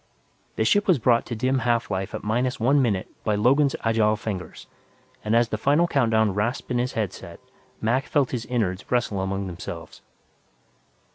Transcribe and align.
The 0.55 0.65
ship 0.65 0.87
was 0.87 0.97
brought 0.97 1.27
to 1.27 1.35
dim 1.35 1.59
half 1.59 1.91
life 1.91 2.15
at 2.15 2.23
minus 2.23 2.59
one 2.59 2.81
minute 2.81 3.07
by 3.23 3.35
Logan's 3.35 3.75
agile 3.83 4.15
fingers, 4.15 4.65
and 5.23 5.35
as 5.35 5.49
the 5.49 5.59
final 5.59 5.87
countdown 5.87 6.33
rasped 6.33 6.71
in 6.71 6.79
his 6.79 6.93
headset, 6.93 7.39
Mac 7.81 8.05
felt 8.07 8.31
his 8.31 8.45
innards 8.47 8.89
wrestle 8.89 9.21
among 9.21 9.45
themselves. 9.45 10.01